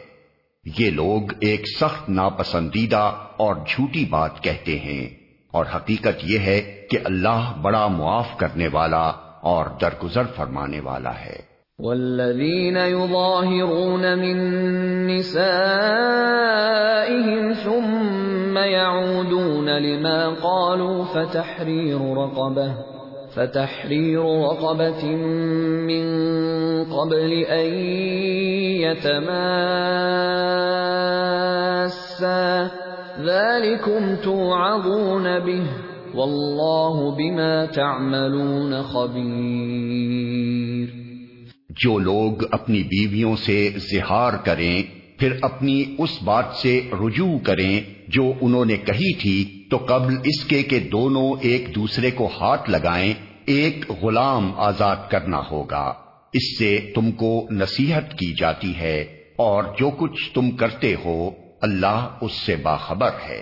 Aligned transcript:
یہ 0.79 0.89
لوگ 0.89 1.21
ایک 1.39 1.63
سخت 1.79 2.09
ناپسندیدہ 2.09 3.11
اور 3.37 3.55
جھوٹی 3.55 4.05
بات 4.09 4.43
کہتے 4.43 4.79
ہیں۔ 4.79 5.09
اور 5.51 5.65
حقیقت 5.75 6.23
یہ 6.23 6.39
ہے 6.39 6.85
کہ 6.89 6.97
اللہ 7.03 7.53
بڑا 7.61 7.87
معاف 7.87 8.37
کرنے 8.37 8.67
والا 8.71 9.11
اور 9.41 9.65
درگزر 9.81 10.23
فرمانے 10.35 10.79
والا 10.79 11.19
ہے۔ 11.19 11.56
والذين 11.81 12.77
يظاهرون 12.77 14.17
من 14.19 14.37
نسائهم 15.07 15.93
ثم 17.53 18.57
يعودون 18.57 19.69
لما 19.69 20.29
قالوا 20.29 21.03
فتحرير 21.03 22.13
رقبه 22.17 22.73
فتحرير 23.35 24.23
رقبة 24.23 25.05
من 25.85 26.05
قبل 26.85 27.33
أن 27.33 27.73
يتماسا 28.81 29.51
ذلكم 33.21 34.15
توعظون 34.15 35.39
به 35.39 35.63
والله 36.15 37.15
بما 37.15 37.65
تعملون 37.65 38.83
خبير 38.83 40.57
جو 41.77 41.97
لوگ 41.97 42.43
اپنی 42.51 42.83
بیویوں 42.83 43.35
سے 43.35 43.69
زہار 43.91 44.33
کریں، 44.45 44.83
پھر 45.17 45.33
اپنی 45.41 45.83
اس 45.97 46.17
بات 46.23 46.55
سے 46.55 46.79
رجوع 46.93 47.37
کریں 47.43 47.79
جو 48.07 48.31
انہوں 48.41 48.65
نے 48.65 48.77
کہی 48.77 49.13
تھی، 49.13 49.67
تو 49.71 49.77
قبل 49.87 50.15
اس 50.23 50.43
کے 50.45 50.61
کہ 50.63 50.79
دونوں 50.91 51.29
ایک 51.41 51.75
دوسرے 51.75 52.11
کو 52.11 52.29
ہاتھ 52.39 52.69
لگائیں، 52.69 53.13
ایک 53.45 53.85
غلام 54.01 54.51
آزاد 54.59 55.09
کرنا 55.09 55.41
ہوگا۔ 55.51 55.85
اس 56.33 56.57
سے 56.59 56.77
تم 56.95 57.11
کو 57.11 57.47
نصیحت 57.51 58.13
کی 58.13 58.33
جاتی 58.39 58.75
ہے، 58.77 58.99
اور 59.37 59.63
جو 59.79 59.89
کچھ 59.97 60.29
تم 60.33 60.51
کرتے 60.51 60.93
ہو، 61.05 61.29
اللہ 61.61 62.17
اس 62.21 62.31
سے 62.45 62.55
باخبر 62.55 63.11
ہے۔ 63.29 63.41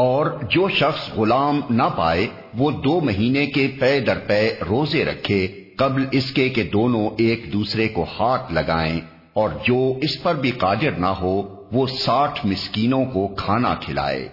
اور 0.00 0.26
جو 0.50 0.68
شخص 0.68 1.12
غلام 1.16 1.60
نہ 1.70 1.88
پائے، 1.96 2.26
وہ 2.58 2.70
دو 2.70 3.00
مہینے 3.00 3.46
کے 3.46 3.68
پے 3.80 4.00
در 4.00 4.18
پے 4.18 4.54
روزے 4.68 5.04
رکھے، 5.04 5.46
قبل 5.76 6.04
اس 6.12 6.30
کے 6.30 6.48
کہ 6.48 6.62
دونوں 6.62 7.08
ایک 7.18 7.52
دوسرے 7.52 7.88
کو 7.88 8.06
ہاتھ 8.18 8.52
لگائیں، 8.52 9.00
اور 9.32 9.48
جو 9.64 9.78
اس 10.02 10.22
پر 10.22 10.34
بھی 10.34 10.50
قادر 10.50 10.90
نہ 10.98 11.12
ہو، 11.20 11.36
وہ 11.72 11.86
ساٹھ 11.86 12.46
مسکینوں 12.46 13.04
کو 13.04 13.28
کھانا 13.28 13.74
کھلائے۔ 13.74 14.28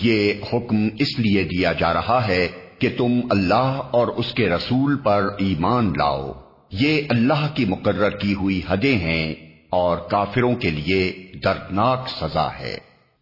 یہ 0.00 0.32
حکم 0.52 0.88
اس 0.98 1.18
لیے 1.18 1.42
دیا 1.44 1.72
جا 1.72 1.92
رہا 1.92 2.20
ہے 2.26 2.48
کہ 2.78 2.88
تم 2.98 3.20
اللہ 3.30 3.80
اور 3.90 4.06
اس 4.06 4.34
کے 4.34 4.48
رسول 4.48 4.96
پر 4.96 5.28
ایمان 5.38 5.92
لاؤ۔ 5.98 6.32
یہ 6.70 7.02
اللہ 7.08 7.46
کی 7.54 7.64
مقرر 7.64 8.10
کی 8.10 8.34
ہوئی 8.34 8.60
حدیں 8.68 8.98
ہیں 8.98 9.34
اور 9.70 9.96
کافروں 10.10 10.54
کے 10.54 10.70
لیے 10.70 11.12
دردناک 11.44 12.08
سزا 12.08 12.48
ہے۔ 12.60 12.76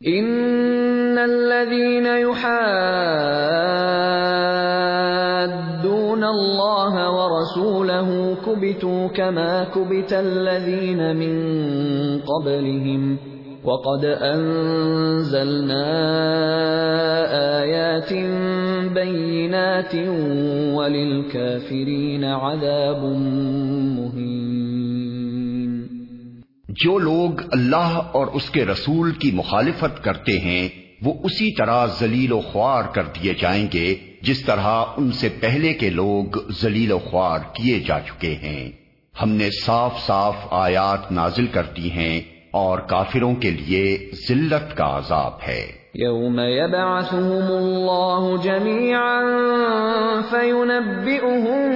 ان 0.04 0.24
الذين 1.24 2.06
يحادون 5.30 6.24
الله 6.24 7.10
ورسوله 7.10 8.36
كبتوا 8.46 9.06
كما 9.08 9.64
كبت 9.64 10.12
الذين 10.12 11.16
من 11.16 11.34
قبلهم 12.20 13.18
وقد 13.64 14.04
انزلنا 14.04 15.86
ايات 17.62 18.12
بينات 18.94 19.94
وللكافرين 20.74 22.24
عذاب 22.24 23.04
مهين 23.96 24.60
جو 26.82 26.98
لوگ 26.98 27.40
اللہ 27.52 27.96
اور 28.12 28.26
اس 28.34 28.50
کے 28.50 28.64
رسول 28.64 29.10
کی 29.12 29.30
مخالفت 29.34 30.02
کرتے 30.04 30.38
ہیں 30.38 30.68
وہ 31.02 31.14
اسی 31.22 31.56
طرح 31.56 31.86
ذلیل 31.86 32.32
و 32.32 32.40
خوار 32.40 32.84
کر 32.84 33.02
دیے 33.02 33.34
جائیں 33.34 33.68
گے، 33.74 33.94
جس 34.22 34.42
طرح 34.42 34.84
ان 34.96 35.12
سے 35.12 35.28
پہلے 35.40 35.72
کے 35.72 35.90
لوگ 35.90 36.52
ذلیل 36.62 36.92
و 36.92 36.98
خوار 36.98 37.38
کیے 37.52 37.80
جا 37.80 38.00
چکے 38.00 38.34
ہیں۔ 38.42 38.70
ہم 39.22 39.30
نے 39.30 39.48
صاف 39.64 40.06
صاف 40.06 40.36
آیات 40.50 41.12
نازل 41.12 41.46
کر 41.46 41.62
دی 41.76 41.90
ہیں 41.90 42.20
اور 42.50 42.78
کافروں 42.78 43.34
کے 43.34 43.50
لیے 43.50 44.10
ذلت 44.28 44.76
کا 44.76 44.98
عذاب 44.98 45.32
ہے۔ 45.48 45.80
یوم 45.94 46.40
يبعثهم 46.40 47.46
الله 47.50 48.36
جميعا 48.42 49.22
فينبئهم 50.30 51.70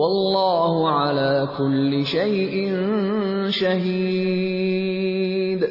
والله 0.01 0.91
على 0.91 1.49
كل 1.59 2.07
شيء 2.07 2.73
شهيد 3.51 5.65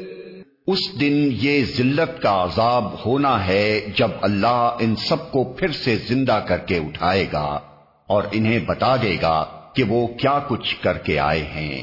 اس 0.68 1.00
دن 1.00 1.30
یہ 1.42 1.64
ذلت 1.78 2.22
کا 2.22 2.44
عذاب 2.44 2.84
ہونا 3.06 3.48
ہے 3.48 3.86
جب 3.96 4.12
اللہ 4.22 4.76
ان 4.80 4.96
سب 4.96 5.32
کو 5.32 5.44
پھر 5.44 5.72
سے 5.72 5.96
زندہ 5.96 6.44
کر 6.48 6.58
کے 6.58 6.78
اٹھائے 6.78 7.26
گا 7.34 7.60
اور 8.08 8.24
انہیں 8.32 8.60
بتا 8.60 8.96
دے 8.96 9.18
گا 9.22 9.46
کہ 9.76 9.84
وہ 9.84 10.08
کیا 10.08 10.40
کچھ 10.48 10.82
کر 10.82 10.98
کے 10.98 11.20
آئے 11.20 11.44
ہیں۔ 11.44 11.82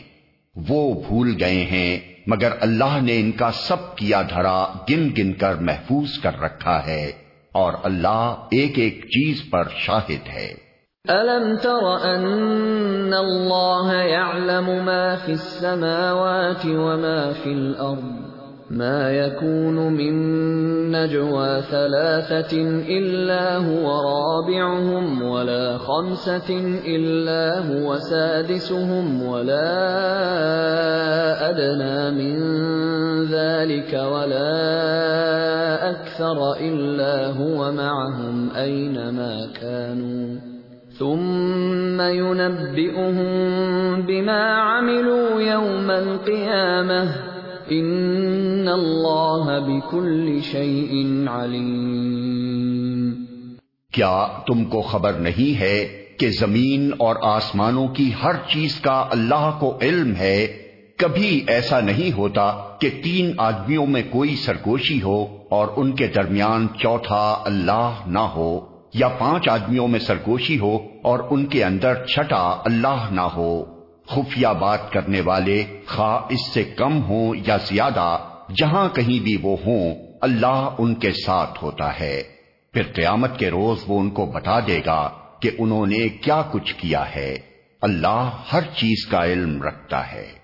وہ 0.69 1.03
بھول 1.09 1.37
گئے 1.41 1.65
ہیں، 1.65 1.99
مگر 2.27 2.53
اللہ 2.61 3.03
نے 3.03 3.21
ان 3.21 3.33
کا 3.33 3.53
سب 3.53 3.97
کیا 3.97 4.23
دھڑا 4.23 4.73
گن 4.91 5.09
گن 5.19 5.33
کر 5.33 5.55
محفوظ 5.55 6.09
کر 6.23 6.41
رکھا 6.41 6.87
ہے 6.87 7.13
اور 7.53 7.73
اللہ 7.83 8.35
ایک 8.51 8.79
ایک 8.79 9.05
چیز 9.05 9.43
پر 9.51 9.63
شاہد 9.77 10.29
ہے۔ 10.29 10.64
أَلَمْ 11.11 11.57
تَرَ 11.57 11.97
أَنَّ 11.97 13.15
اللَّهَ 13.15 13.93
يَعْلَمُ 13.93 14.85
مَا 14.85 15.17
فِي 15.17 15.33
السَّمَاوَاتِ 15.33 16.67
وَمَا 16.67 17.33
فِي 17.33 17.53
الْأَرْضِ 17.53 18.25
ما 18.71 19.13
يكون 19.13 19.93
من 19.93 20.15
نجوى 20.93 21.63
ثلاثة 21.63 22.57
إلا 22.89 23.57
هو 23.57 24.01
رابعهم 24.01 25.23
ولا 25.23 25.79
خمسة 25.79 26.81
إلا 26.87 27.59
هو 27.69 27.99
سادسهم 27.99 29.23
ولا 29.23 29.71
أدنى 31.51 32.01
من 32.17 32.37
ذلك 33.25 33.93
ولا 33.93 34.51
أكثر 35.91 36.53
إلا 36.61 37.31
هو 37.31 37.73
معهم 37.73 38.51
أينما 38.57 39.47
كانوا 39.61 40.54
ثم 40.99 42.01
ينبئهم 42.01 43.17
بما 44.01 44.43
عملوا 44.61 45.43
يوم 45.43 45.91
القيامة 45.91 47.09
ان 47.69 48.69
اللہ 48.69 49.59
بكل 49.67 50.39
شيء 50.43 51.29
علیم 51.29 53.13
کیا 53.93 54.27
تم 54.47 54.65
کو 54.65 54.83
خبر 54.83 55.13
نہیں 55.13 55.61
ہے 55.61 56.05
کہ 56.19 56.31
زمین 56.41 56.91
اور 56.99 57.17
آسمانوں 57.23 57.89
کی 57.89 58.11
ہر 58.23 58.35
چیز 58.53 58.81
کا 58.81 59.07
اللہ 59.11 59.57
کو 59.61 59.79
علم 59.83 60.15
ہے؟ 60.15 60.47
کبھی 60.97 61.45
ایسا 61.47 61.81
نہیں 61.81 62.17
ہوتا 62.17 62.53
کہ 62.81 62.91
تین 63.05 63.33
آدمیوں 63.39 63.87
میں 63.87 64.03
کوئی 64.11 64.37
سرگوشی 64.37 65.03
ہو 65.03 65.27
اور 65.49 65.69
ان 65.77 65.93
کے 65.93 66.07
درمیان 66.07 66.67
چوتھا 66.79 67.43
اللہ 67.45 67.91
نہ 68.07 68.19
ہو۔ 68.19 68.74
یا 68.95 69.09
پانچ 69.09 69.49
آدمیوں 69.49 69.89
میں 69.89 70.01
سرگوشی 70.01 70.59
ہو 70.59 70.79
اور 71.03 71.19
ان 71.31 71.47
کے 71.47 71.65
اندر 71.65 72.07
چھٹا 72.07 72.63
اللہ 72.65 73.07
نہ 73.11 73.21
ہو، 73.21 73.65
خفیہ 74.07 74.47
بات 74.61 74.93
کرنے 74.93 75.21
والے 75.21 75.65
خواہ 75.87 76.21
اس 76.29 76.55
سے 76.55 76.65
کم 76.65 77.03
ہوں 77.03 77.35
یا 77.47 77.57
زیادہ، 77.57 78.19
جہاں 78.59 78.89
کہیں 78.89 79.23
بھی 79.23 79.37
وہ 79.43 79.57
ہوں، 79.67 79.95
اللہ 80.21 80.69
ان 80.79 80.95
کے 80.95 81.13
ساتھ 81.13 81.65
ہوتا 81.65 82.01
ہے۔ 82.01 82.23
پھر 82.73 82.83
قیامت 82.83 83.39
کے 83.39 83.51
روز 83.51 83.79
وہ 83.87 84.01
ان 84.01 84.11
کو 84.11 84.27
بتا 84.27 84.61
دے 84.61 84.81
گا 84.87 85.11
کہ 85.41 85.51
انہوں 85.59 85.87
نے 85.87 86.09
کیا 86.09 86.43
کچھ 86.53 86.75
کیا 86.75 87.15
ہے۔ 87.17 87.37
اللہ 87.83 88.31
ہر 88.53 88.61
چیز 88.61 89.07
کا 89.07 89.25
علم 89.25 89.63
رکھتا 89.63 90.13
ہے۔ 90.13 90.44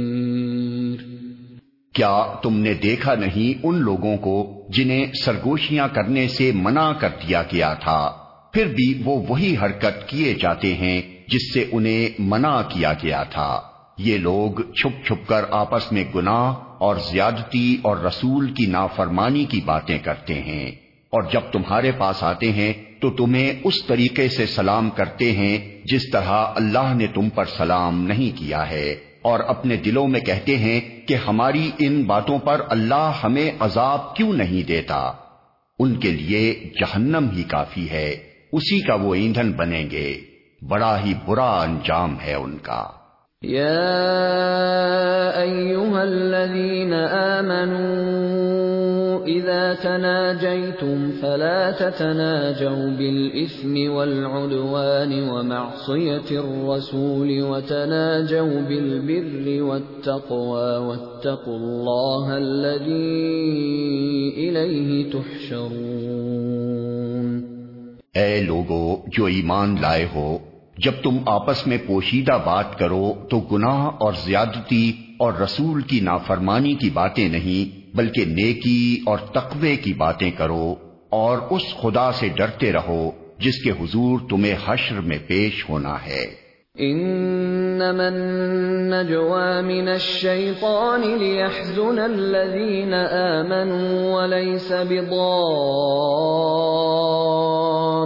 کیا 1.93 2.39
تم 2.43 2.57
نے 2.57 2.73
دیکھا 2.73 3.15
نہیں 3.15 3.59
ان 3.63 3.75
لوگوں 3.75 4.17
کو 4.17 4.61
جنہیں 4.69 5.05
سرگوشیاں 5.25 5.87
کرنے 5.87 6.27
سے 6.27 6.51
منع 6.55 6.93
کر 6.93 7.09
دیا 7.09 7.41
گیا 7.41 7.73
تھا؟ 7.73 8.11
پھر 8.53 8.65
بھی 8.65 9.01
وہ 9.05 9.23
وہی 9.29 9.55
حرکت 9.61 10.07
کیے 10.07 10.33
جاتے 10.33 10.73
ہیں 10.73 11.14
جس 11.27 11.53
سے 11.53 11.65
انہیں 11.71 12.09
منع 12.19 12.61
کیا 12.61 12.93
گیا 12.93 13.23
تھا۔ 13.23 13.61
یہ 13.97 14.17
لوگ 14.17 14.61
چھپ 14.71 15.05
چھپ 15.05 15.27
کر 15.27 15.45
آپس 15.51 15.91
میں 15.91 16.03
گناہ 16.15 16.53
اور 16.77 16.95
زیادتی 16.95 17.77
اور 17.81 17.97
رسول 17.97 18.53
کی 18.53 18.65
نافرمانی 18.65 19.43
کی 19.43 19.61
باتیں 19.65 19.97
کرتے 19.97 20.33
ہیں۔ 20.33 20.71
اور 21.09 21.23
جب 21.31 21.41
تمہارے 21.51 21.91
پاس 21.91 22.23
آتے 22.23 22.51
ہیں، 22.51 22.73
تو 22.99 23.09
تمہیں 23.09 23.53
اس 23.63 23.85
طریقے 23.85 24.29
سے 24.29 24.45
سلام 24.45 24.89
کرتے 24.89 25.31
ہیں 25.31 25.81
جس 25.85 26.01
طرح 26.11 26.45
اللہ 26.55 26.93
نے 26.95 27.07
تم 27.07 27.29
پر 27.29 27.45
سلام 27.45 28.07
نہیں 28.07 28.37
کیا 28.37 28.69
ہے۔ 28.69 28.95
اور 29.21 29.39
اپنے 29.39 29.75
دلوں 29.75 30.07
میں 30.07 30.19
کہتے 30.19 30.57
ہیں 30.57 31.07
کہ 31.07 31.13
ہماری 31.27 31.71
ان 31.79 32.03
باتوں 32.03 32.39
پر 32.39 32.61
اللہ 32.69 33.11
ہمیں 33.23 33.51
عذاب 33.59 34.15
کیوں 34.15 34.33
نہیں 34.33 34.67
دیتا؟ 34.67 35.11
ان 35.79 35.99
کے 35.99 36.11
لیے 36.11 36.69
جہنم 36.79 37.29
ہی 37.35 37.43
کافی 37.43 37.89
ہے۔ 37.89 38.15
اسی 38.51 38.81
کا 38.81 38.95
وہ 38.95 39.15
ایندھن 39.15 39.51
بنیں 39.51 39.89
گے۔ 39.91 40.21
بڑا 40.67 41.03
ہی 41.03 41.13
برا 41.25 41.61
انجام 41.61 42.17
ہے 42.25 42.33
ان 42.33 42.57
کا۔ 42.57 42.83
یا 43.41 43.79
ایوہا 45.35 46.01
الذین 46.01 46.93
آمنوا 46.93 48.05
اذا 49.25 49.73
تناجیتم 49.81 51.11
فلا 51.21 51.71
تتناجوا 51.71 52.87
بالاسم 52.97 53.91
والعدوان 53.91 55.29
ومعصیت 55.29 56.31
الرسول 56.31 57.41
وتناجوا 57.41 58.61
بالبر 58.67 59.61
والتقوى 59.61 60.85
واتقوا 60.85 61.55
اللہ 61.55 62.33
الذی 62.35 63.21
الیہ 64.47 65.11
تحشرون۔ 65.11 65.85
اے 68.13 68.41
لوگو 68.41 68.97
جو 69.07 69.25
ایمان 69.25 69.75
لائے 69.81 70.07
ہو 70.15 70.37
جب 70.77 70.91
تم 71.03 71.17
آپس 71.25 71.67
میں 71.67 71.77
پوشیدہ 71.87 72.37
بات 72.45 72.79
کرو 72.79 73.13
تو 73.29 73.39
گناہ 73.39 73.85
اور 73.85 74.13
زیادتی 74.25 74.91
اور 75.19 75.33
رسول 75.33 75.81
کی 75.81 75.99
نافرمانی 75.99 76.73
کی 76.73 76.89
باتیں 76.89 77.29
نہیں، 77.29 77.95
بلکہ 77.97 78.25
نیکی 78.25 78.99
اور 79.05 79.17
تقوی 79.17 79.75
کی 79.75 79.93
باتیں 79.93 80.31
کرو 80.31 80.75
اور 81.09 81.37
اس 81.49 81.61
خدا 81.81 82.11
سے 82.11 82.27
ڈرتے 82.27 82.73
رہو 82.73 83.11
جس 83.39 83.63
کے 83.63 83.71
حضور 83.71 84.19
تمہیں 84.29 84.55
حشر 84.65 85.01
میں 85.01 85.17
پیش 85.27 85.69
ہونا 85.69 86.05
ہے۔ 86.05 86.45
انما 86.77 88.07
النجوى 88.07 89.61
من 89.61 89.87
الشيطان 89.87 91.01
ليحزن 91.01 91.99
الذين 91.99 92.93
آمنوا 92.93 94.21
وليس 94.21 94.71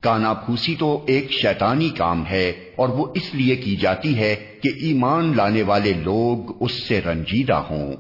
کانا 0.01 0.34
پھوسی 0.34 0.75
تو 0.79 1.03
ایک 1.06 1.32
شیطانی 1.32 1.89
کام 1.89 2.25
ہے 2.25 2.50
اور 2.50 2.89
وہ 2.89 3.06
اس 3.15 3.36
لیے 3.36 3.56
کی 3.56 3.75
جاتی 3.75 4.17
ہے 4.17 4.36
کہ 4.62 4.70
ایمان 4.82 5.34
لانے 5.38 5.63
والے 5.63 5.94
لوگ 5.94 6.58
اس 6.60 6.88
سے 6.88 7.01
رنجیدہ 7.01 7.62
ہوں۔ 7.70 7.94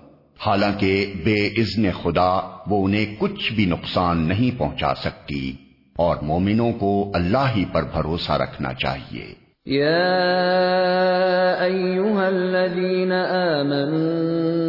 حالانکہ 0.45 1.13
بے 1.23 1.47
اذن 1.47 1.91
خدا 2.03 2.39
وہ 2.67 2.85
انہیں 2.85 3.15
کچھ 3.19 3.53
بھی 3.53 3.65
نقصان 3.65 4.27
نہیں 4.27 4.59
پہنچا 4.59 4.95
سکتی 4.95 5.53
اور 5.97 6.17
مومنوں 6.21 6.71
کو 6.71 7.11
اللہ 7.13 7.51
ہی 7.55 7.65
پر 7.71 7.83
بھروسہ 7.83 8.31
رکھنا 8.31 8.73
چاہیے۔ 8.73 9.46
یا 9.67 11.53
ایوہا 11.59 12.27
الذین 12.27 13.11
آمنوا 13.11 14.67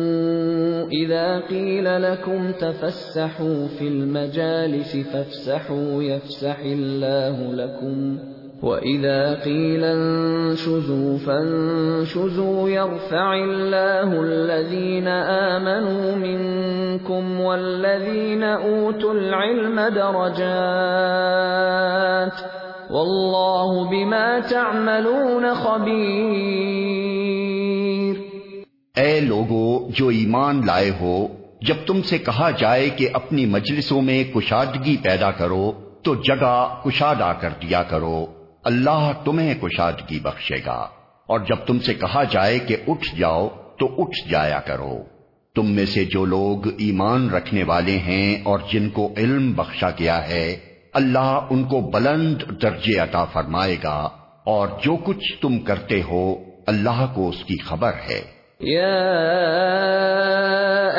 إذا 0.92 1.38
قيل 1.38 2.02
لكم 2.02 2.52
تفسحوا 2.52 3.66
في 3.78 3.88
المجالس 3.88 4.96
فافسحوا 4.96 6.02
يفسح 6.02 6.58
الله 6.60 7.52
لكم 7.52 8.18
وإذا 8.62 9.34
قيل 9.34 9.84
انشزوا 9.84 11.18
فانشزوا 11.18 12.68
يرفع 12.68 13.34
الله 13.34 14.22
الذين 14.22 15.08
آمنوا 15.08 16.16
منكم 16.16 17.40
والذين 17.40 18.42
أوتوا 18.42 19.14
العلم 19.14 19.80
درجات 19.80 21.38
والله 22.90 23.88
بما 23.90 24.38
تعملون 24.48 25.44
خبير۔ 25.54 25.98
اے 28.96 29.20
لوگو، 29.20 29.88
جو 29.90 30.08
ایمان 30.08 30.66
لائے 30.66 30.90
ہو، 31.00 31.28
جب 31.62 31.74
تم 31.86 32.02
سے 32.02 32.18
کہا 32.18 32.50
جائے 32.50 32.90
کہ 32.90 33.08
اپنی 33.12 33.46
مجلسوں 33.46 34.02
میں 34.02 34.24
کشادگی 34.24 34.96
پیدا 34.96 35.30
کرو، 35.30 35.72
تو 36.02 36.14
جگہ 36.14 36.80
کشادہ 36.84 37.32
کر 37.40 37.48
دیا 37.50 37.82
کرو۔ 37.82 38.26
اللہ 38.64 39.12
تمہیں 39.24 39.54
کشادگی 39.54 40.20
بخشے 40.20 40.56
گا۔ 40.66 40.88
اور 41.26 41.40
جب 41.40 41.56
تم 41.66 41.78
سے 41.78 41.94
کہا 41.94 42.24
جائے 42.24 42.58
کہ 42.58 42.76
اٹھ 42.88 43.16
جاؤ، 43.16 43.48
تو 43.78 43.88
اٹھ 43.98 44.30
جایا 44.30 44.60
کرو۔ 44.60 44.98
تم 45.54 45.70
میں 45.70 45.86
سے 45.86 46.04
جو 46.04 46.24
لوگ 46.24 46.66
ایمان 46.66 47.30
رکھنے 47.30 47.64
والے 47.64 47.98
ہیں 47.98 48.36
اور 48.44 48.58
جن 48.72 48.90
کو 48.90 49.12
علم 49.16 49.52
بخشا 49.52 49.90
گیا 49.90 50.28
ہے 50.28 50.67
اللہ 50.98 51.46
ان 51.50 51.64
کو 51.64 51.80
بلند 51.80 52.42
درجے 52.62 52.98
عطا 52.98 53.24
فرمائے 53.24 53.76
گا 53.84 54.08
اور 54.44 54.68
جو 54.82 54.96
کچھ 54.96 55.42
تم 55.42 55.58
کرتے 55.58 56.02
ہو 56.02 56.34
اللہ 56.66 57.06
کو 57.14 57.28
اس 57.28 57.44
کی 57.44 57.62
خبر 57.64 57.88
ہے۔ 57.88 58.38
یا 58.60 58.94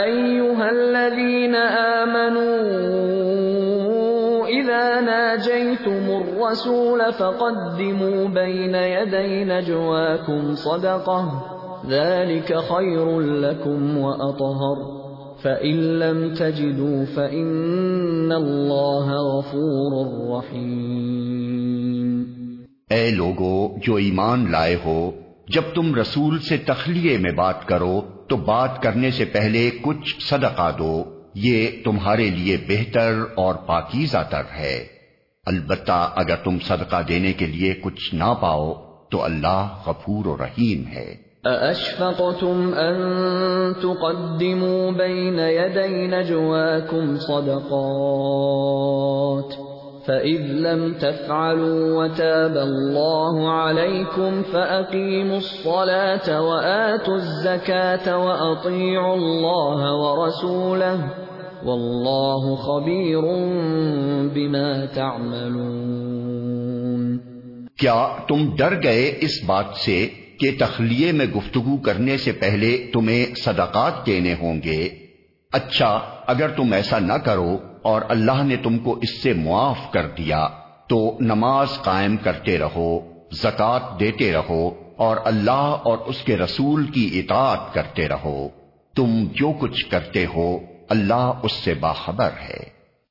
ایوہا 0.03 0.67
الذین 0.67 1.55
آمنوا 1.55 2.49
اذا 4.47 4.99
ناجيتم 4.99 6.07
الرسول 6.09 7.01
فقدموا 7.17 8.25
بين 8.27 8.75
يدي 8.75 9.43
نجواكم 9.43 10.55
صدقة 10.55 11.31
ذلك 11.89 12.57
خير 12.57 13.19
لكم 13.19 13.97
وأطهر 13.97 14.98
فإن 15.43 15.75
لم 15.75 16.35
تجدوا 16.35 17.03
فإن 17.15 18.31
الله 18.31 19.09
غفور 19.09 20.07
رحيم 20.35 22.23
اے 22.89 23.09
لوگو، 23.09 23.77
جو 23.83 23.95
ایمان 23.95 24.51
لائے 24.51 24.77
ہو، 24.85 25.11
جب 25.47 25.61
تم 25.75 25.95
رسول 25.95 26.39
سے 26.39 26.57
تخلیے 26.57 27.17
میں 27.17 27.31
بات 27.31 27.65
کرو، 27.65 28.01
تو 28.29 28.35
بات 28.35 28.83
کرنے 28.83 29.11
سے 29.11 29.25
پہلے 29.25 29.69
کچھ 29.81 30.27
صدقہ 30.29 30.71
دو۔ 30.79 31.03
یہ 31.35 31.67
تمہارے 31.83 32.29
لیے 32.29 32.57
بہتر 32.67 33.13
اور 33.35 33.55
پاکیزہ 33.55 34.27
تر 34.31 34.41
ہے۔ 34.57 34.85
البتہ 35.45 36.11
اگر 36.15 36.35
تم 36.35 36.59
صدقہ 36.59 37.01
دینے 37.07 37.33
کے 37.33 37.45
لیے 37.45 37.73
کچھ 37.73 38.15
نہ 38.15 38.33
پاؤ، 38.41 38.73
تو 39.11 39.23
اللہ 39.23 39.77
غفور 39.85 40.25
و 40.25 40.37
رحیم 40.37 40.87
ہے۔ 40.87 41.28
ااشفقتم 41.45 42.73
ان 42.73 42.95
تقدموا 43.83 44.91
بين 44.91 45.39
يدي 45.39 46.07
نجواكم 46.07 47.15
صدقات 47.15 48.29
فَإِذْ 50.07 50.41
لَمْ 50.41 50.93
تَفْعَلُوا 50.93 52.03
وَتَابَ 52.03 52.57
اللَّهُ 52.57 53.49
عَلَيْكُمْ 53.49 54.43
فَأَقِيمُوا 54.43 55.37
الصَّلَاةَ 55.37 56.41
وَآتُوا 56.41 57.15
الزَّكَاةَ 57.15 58.17
وَأَطِيعُوا 58.25 59.15
اللَّهَ 59.15 59.95
وَرَسُولَهُ 59.95 60.97
وَاللَّهُ 61.65 62.55
خَبِيرٌ 62.55 63.23
بِمَا 64.33 64.85
تَعْمَلُونَ۔ 64.85 65.99
کیا 67.77 68.07
تم 68.27 68.55
ڈر 68.55 68.83
گئے 68.83 69.17
اس 69.21 69.43
بات 69.45 69.65
سے 69.75 70.18
کہ 70.39 70.51
تخلیے 70.59 71.11
میں 71.11 71.25
گفتگو 71.25 71.77
کرنے 71.77 72.17
سے 72.17 72.31
پہلے 72.31 72.89
تمہیں 72.93 73.25
صدقات 73.35 74.05
دینے 74.05 74.33
ہوں 74.33 74.61
گے۔ 74.63 74.89
اچھا 75.51 75.99
اگر 76.27 76.49
تم 76.49 76.73
ایسا 76.73 76.99
نہ 76.99 77.13
کرو 77.13 77.57
اور 77.81 78.01
اللہ 78.09 78.43
نے 78.43 78.55
تم 78.55 78.77
کو 78.77 78.99
اس 79.01 79.23
سے 79.23 79.33
معاف 79.33 79.77
کر 79.91 80.07
دیا، 80.07 80.47
تو 80.89 81.17
نماز 81.19 81.67
قائم 81.81 82.17
کرتے 82.17 82.57
رہو 82.57 82.99
زکات 83.31 83.99
دیتے 83.99 84.33
رہو 84.33 84.71
اور 84.95 85.17
اللہ 85.25 85.75
اور 85.83 85.97
اس 85.97 86.21
کے 86.21 86.37
رسول 86.37 86.87
کی 86.87 87.19
اطاعت 87.19 87.73
کرتے 87.73 88.07
رہو۔ 88.07 88.49
تم 88.95 89.23
جو 89.33 89.51
کچھ 89.59 89.85
کرتے 89.89 90.25
ہو، 90.35 90.57
اللہ 90.89 91.31
اس 91.43 91.51
سے 91.51 91.73
باخبر 91.73 92.29
ہے۔ 92.49 92.78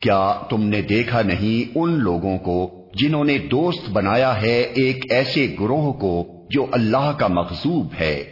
کیا 0.00 0.32
تم 0.50 0.62
نے 0.62 0.82
دیکھا 0.82 1.22
نہیں 1.22 1.72
ان 1.74 1.92
لوگوں 1.92 2.38
کو 2.38 2.88
جنہوں 2.94 3.24
نے 3.24 3.38
دوست 3.38 3.90
بنایا 3.90 4.42
ہے 4.42 4.60
ایک 4.60 5.12
ایسے 5.12 5.56
گروہ 5.60 5.92
کو 5.92 6.46
جو 6.50 6.66
اللہ 6.72 7.12
کا 7.18 7.26
مغزوب 7.26 7.86
ہے؟ 8.00 8.24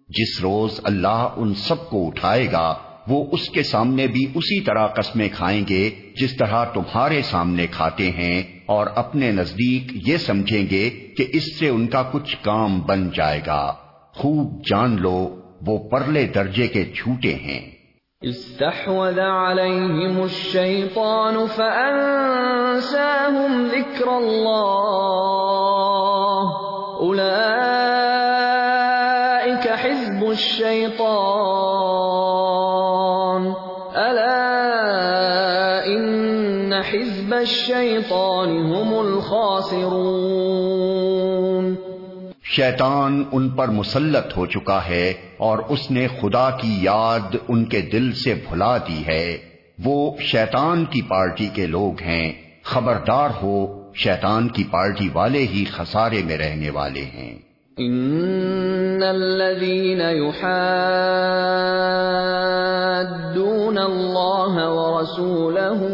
جس 0.09 0.41
روز 0.43 0.79
اللہ 0.83 1.35
ان 1.37 1.53
سب 1.53 1.89
کو 1.89 2.07
اٹھائے 2.07 2.45
گا 2.51 2.67
وہ 3.09 3.25
اس 3.31 3.49
کے 3.49 3.63
سامنے 3.63 4.07
بھی 4.07 4.25
اسی 4.35 4.59
طرح 4.59 4.87
قسمیں 4.87 5.29
کھائیں 5.33 5.63
گے 5.69 5.89
جس 6.15 6.37
طرح 6.37 6.63
تمہارے 6.63 7.21
سامنے 7.21 7.67
کھاتے 7.67 8.11
ہیں 8.11 8.43
اور 8.65 8.87
اپنے 8.95 9.31
نزدیک 9.31 10.09
یہ 10.09 10.17
سمجھیں 10.17 10.65
گے 10.71 10.89
کہ 11.17 11.25
اس 11.33 11.59
سے 11.59 11.69
ان 11.69 11.87
کا 11.87 12.03
کچھ 12.11 12.37
کام 12.41 12.79
بن 12.79 13.09
جائے 13.15 13.41
گا۔ 13.47 13.73
خوب 14.15 14.61
جان 14.71 15.01
لو، 15.01 15.35
وہ 15.67 15.89
پرلے 15.89 16.25
درجے 16.25 16.67
کے 16.67 16.85
جھوٹے 16.95 17.33
ہیں۔ 17.33 17.79
استحوذ 18.21 19.19
عليهم 19.19 20.21
الشيطان 20.21 21.35
فأنساهم 21.55 23.67
ذكر 23.71 24.07
الله۔ 24.07 26.61
أولئك 27.01 29.85
حزب 29.85 30.21
الشيطان۔ 30.21 32.88
ألا 33.95 35.87
إن 35.87 36.73
حزب 36.73 37.33
الشيطان 37.33 38.49
هم 38.49 38.93
الخاسرون 38.93 41.75
شیطان 42.43 43.23
ان 43.31 43.49
پر 43.49 43.67
مسلط 43.67 44.37
ہو 44.37 44.45
چکا 44.45 44.89
ہے 44.89 45.13
اور 45.37 45.59
اس 45.69 45.91
نے 45.91 46.07
خدا 46.07 46.49
کی 46.49 46.77
یاد 46.81 47.35
ان 47.47 47.65
کے 47.65 47.81
دل 47.81 48.11
سے 48.11 48.33
بھلا 48.33 48.77
دی 48.77 49.03
ہے۔ 49.07 49.37
وہ 49.85 50.11
شیطان 50.19 50.85
کی 50.85 51.01
پارٹی 51.01 51.47
کے 51.47 51.65
لوگ 51.65 52.01
ہیں۔ 52.01 52.33
خبردار 52.63 53.29
ہو 53.43 53.83
شیطان 53.95 54.47
کی 54.47 54.63
پارٹی 54.71 55.09
والے 55.13 55.39
ہی 55.39 55.65
خسارے 55.65 56.21
میں 56.25 56.37
رہنے 56.37 56.69
والے 56.69 57.01
ہیں۔ 57.01 57.37
ان 57.77 59.03
الذين 59.03 60.01
الله 63.85 64.73
ورسوله 64.73 65.89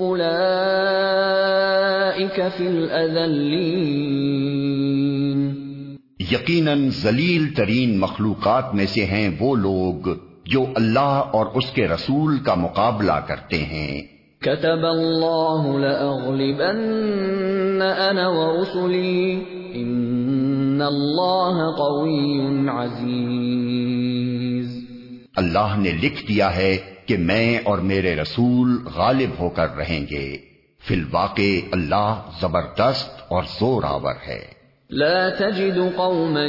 اولئك 0.00 2.42
في 2.56 2.66
الاذلين 2.66 5.54
یقیناً 6.18 6.88
ذلیل 7.02 7.54
ترین 7.54 7.98
مخلوقات 7.98 8.74
میں 8.74 8.86
سے 8.86 9.04
ہیں 9.04 9.30
وہ 9.40 9.56
لوگ 9.56 10.08
جو 10.44 10.64
اللہ 10.76 11.22
اور 11.30 11.46
اس 11.54 11.64
کے 11.74 11.88
رسول 11.88 12.38
کا 12.38 12.54
مقابلہ 12.54 13.12
کرتے 13.12 13.58
ہیں۔ 13.58 14.02
كتب 14.40 14.86
الله 14.86 15.78
لأغلبن 15.78 17.82
أنا 18.10 18.28
ورسلي 18.28 19.40
إن 19.74 20.82
الله 20.82 21.78
قوي 21.78 22.68
عزيز 22.68 23.79
اللہ 25.40 25.74
نے 25.76 25.90
لکھ 26.02 26.28
دیا 26.28 26.56
ہے 26.56 26.76
کہ 27.06 27.16
میں 27.16 27.58
اور 27.64 27.78
میرے 27.78 28.16
رسول 28.16 28.68
غالب 28.96 29.30
ہو 29.40 29.48
کر 29.48 29.76
رہیں 29.76 30.06
گے۔ 30.10 30.36
فی 30.86 30.94
الواقع 30.94 31.66
اللہ 31.72 32.14
زبردست 32.40 33.22
اور 33.28 33.42
زور 33.60 33.82
آور 33.82 34.14
ہے۔ 34.28 34.60
لا 34.90 35.28
تجد 35.28 35.96
قوما 35.96 36.46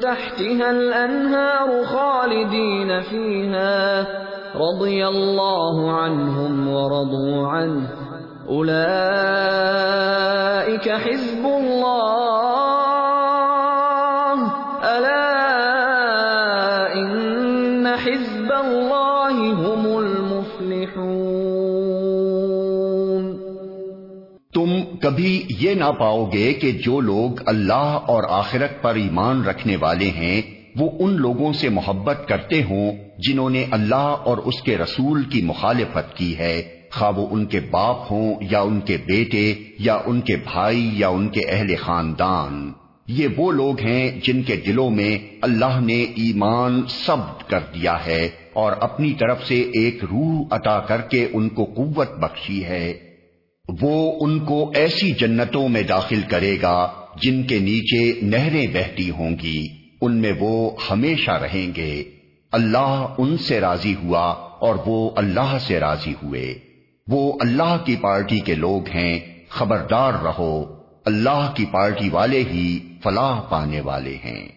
تحتها 0.00 0.70
الأنهار 0.70 1.84
خالدين 1.84 3.00
فيها. 3.00 4.06
رضي 4.56 5.08
الله 5.08 5.92
عنهم 5.92 6.68
ورضوا 6.68 7.48
عنه. 7.48 7.88
أولئك 8.48 8.76
حزب 10.88 11.46
الله. 11.46 12.05
کبھی 25.06 25.42
یہ 25.60 25.74
نہ 25.74 25.92
پاؤ 25.98 26.30
گے 26.32 26.54
کہ 26.54 26.72
جو 26.72 27.00
لوگ 27.00 27.40
اللہ 27.46 27.98
اور 28.06 28.22
آخرت 28.28 28.82
پر 28.82 28.94
ایمان 28.94 29.44
رکھنے 29.44 29.76
والے 29.76 30.10
ہیں، 30.10 30.42
وہ 30.76 30.90
ان 30.98 31.12
لوگوں 31.12 31.52
سے 31.52 31.68
محبت 31.68 32.28
کرتے 32.28 32.62
ہوں 32.62 32.92
جنہوں 33.18 33.50
نے 33.50 33.64
اللہ 33.70 33.94
اور 33.94 34.38
اس 34.38 34.62
کے 34.62 34.78
رسول 34.78 35.22
کی 35.22 35.42
مخالفت 35.42 36.16
کی 36.16 36.38
ہے۔ 36.38 36.62
خواہ 36.90 37.18
وہ 37.18 37.26
ان 37.30 37.46
کے 37.46 37.60
باپ 37.60 38.12
ہوں 38.12 38.34
یا 38.50 38.60
ان 38.60 38.80
کے 38.80 38.96
بیٹے 39.06 39.54
یا 39.78 39.98
ان 40.06 40.20
کے 40.20 40.36
بھائی 40.36 40.90
یا 40.92 41.08
ان 41.08 41.28
کے 41.28 41.40
اہل 41.48 41.76
خاندان۔ 41.76 42.72
یہ 43.06 43.28
وہ 43.36 43.52
لوگ 43.52 43.80
ہیں 43.80 44.20
جن 44.22 44.42
کے 44.42 44.56
دلوں 44.56 44.90
میں 44.90 45.18
اللہ 45.42 45.80
نے 45.80 46.02
ایمان 46.02 46.82
سبد 46.88 47.50
کر 47.50 47.60
دیا 47.74 48.06
ہے 48.06 48.28
اور 48.52 48.72
اپنی 48.80 49.12
طرف 49.12 49.46
سے 49.46 49.60
ایک 49.60 50.04
روح 50.04 50.46
عطا 50.50 50.78
کر 50.78 51.00
کے 51.00 51.28
ان 51.32 51.48
کو 51.48 51.64
قوت 51.64 52.18
بخشی 52.18 52.64
ہے۔ 52.64 53.05
وہ 53.68 54.12
ان 54.20 54.38
کو 54.38 54.72
ایسی 54.74 55.10
جنتوں 55.10 55.68
میں 55.68 55.82
داخل 55.82 56.20
کرے 56.30 56.56
گا 56.62 56.92
جن 57.22 57.42
کے 57.42 57.58
نیچے 57.58 58.20
نہریں 58.22 58.66
بہتی 58.66 59.10
ہوں 59.10 59.36
گی۔ 59.42 59.66
ان 60.00 60.16
میں 60.16 60.32
وہ 60.40 60.70
ہمیشہ 60.90 61.30
رہیں 61.30 61.72
گے۔ 61.76 62.04
اللہ 62.52 63.14
ان 63.18 63.36
سے 63.36 63.60
راضی 63.60 63.94
ہوا 64.04 64.34
اور 64.58 64.74
وہ 64.86 65.10
اللہ 65.16 65.58
سے 65.66 65.80
راضی 65.80 66.12
ہوئے۔ 66.22 66.54
وہ 67.08 67.32
اللہ 67.40 67.76
کی 67.84 67.96
پارٹی 67.96 68.40
کے 68.40 68.54
لوگ 68.54 68.88
ہیں۔ 68.88 69.18
خبردار 69.48 70.12
رہو۔ 70.22 70.64
اللہ 71.04 71.52
کی 71.54 71.64
پارٹی 71.64 72.08
والے 72.08 72.42
ہی 72.52 72.78
فلاح 73.02 73.40
پانے 73.40 73.80
والے 73.80 74.16
ہیں۔ 74.24 74.55